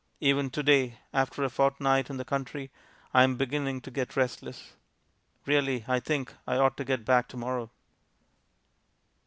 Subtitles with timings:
[0.19, 2.71] Even to day, after a fortnight in the country,
[3.13, 4.73] I am beginning to get restless.
[5.45, 7.69] Really, I think I ought to get back to morrow.